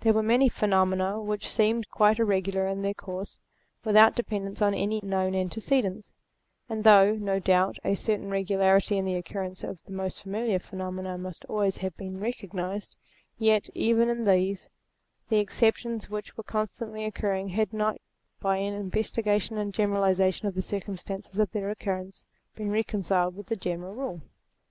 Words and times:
There 0.00 0.14
were 0.14 0.22
many 0.22 0.48
phenomena 0.48 1.20
which 1.20 1.50
seemed 1.50 1.90
quite 1.90 2.18
irregular 2.18 2.66
in 2.66 2.80
their 2.80 2.94
course, 2.94 3.38
without 3.84 4.16
dependence 4.16 4.62
on 4.62 4.72
any 4.72 5.00
known 5.02 5.34
antecedents: 5.34 6.12
and 6.66 6.82
though, 6.82 7.12
no 7.14 7.38
doubt, 7.38 7.76
a 7.84 7.94
certain 7.94 8.30
regularity 8.30 8.96
in 8.96 9.04
the 9.04 9.16
occurrence 9.16 9.62
of 9.62 9.78
the 9.84 9.92
most 9.92 10.26
fami 10.26 10.48
liar 10.48 10.58
phenomena 10.60 11.18
must 11.18 11.44
always 11.44 11.76
have 11.76 11.94
been 11.98 12.18
recognized, 12.18 12.96
REVELATION 13.38 13.74
223 13.74 13.84
yet, 13.84 13.86
even 13.86 14.08
in 14.08 14.24
these, 14.24 14.70
the 15.28 15.36
exceptions 15.40 16.08
which 16.08 16.38
were 16.38 16.42
constantly 16.42 17.04
occurring 17.04 17.48
had 17.50 17.74
not 17.74 17.96
yet, 17.96 18.00
by 18.40 18.56
an 18.56 18.72
investigation 18.72 19.58
and 19.58 19.74
generali 19.74 20.12
zation 20.12 20.44
of 20.44 20.54
the 20.54 20.62
circumstances 20.62 21.38
of 21.38 21.50
their 21.52 21.68
occurrence, 21.68 22.24
been 22.54 22.70
reconciled 22.70 23.36
with 23.36 23.48
the 23.48 23.56
general 23.56 23.94
rule. 23.94 24.22